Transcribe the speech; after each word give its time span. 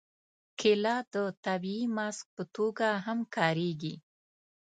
کېله 0.59 0.95
د 1.13 1.15
طبیعي 1.45 1.85
ماسک 1.95 2.25
په 2.35 2.43
توګه 2.55 2.87
هم 3.05 3.19
کارېږي. 3.35 3.95